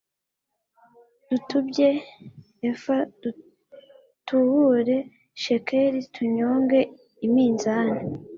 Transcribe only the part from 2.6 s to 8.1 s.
efa dutubure shekeli tunyonge iminzani